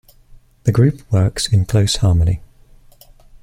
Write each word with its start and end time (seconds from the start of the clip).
The 0.63 0.71
group 0.71 1.03
works 1.11 1.53
in 1.53 1.65
close 1.65 1.97
harmony. 1.97 2.41